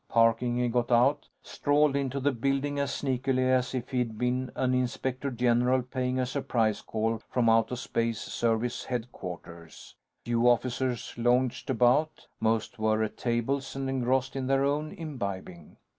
Parking, 0.09 0.57
he 0.57 0.67
got 0.67 0.91
out, 0.91 1.27
strolled 1.43 1.95
into 1.95 2.19
the 2.19 2.31
building 2.31 2.79
as 2.79 2.89
sneakily 2.89 3.43
as 3.47 3.75
if 3.75 3.91
he'd 3.91 4.17
been 4.17 4.51
an 4.55 4.73
inspector 4.73 5.29
general 5.29 5.83
paying 5.83 6.17
a 6.17 6.25
surprise 6.25 6.81
call 6.81 7.19
from 7.29 7.47
out 7.47 7.69
of 7.71 7.77
Space 7.77 8.19
Service 8.19 8.85
Headquarters. 8.85 9.93
Few 10.25 10.49
officers 10.49 11.13
lounged 11.17 11.69
about. 11.69 12.25
Most 12.39 12.79
were 12.79 13.03
at 13.03 13.15
tables 13.15 13.75
and 13.75 13.87
engrossed 13.87 14.35
in 14.35 14.47
their 14.47 14.65
own 14.65 14.91
imbibing. 14.91 15.77